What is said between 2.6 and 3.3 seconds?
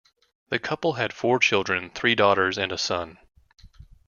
a son.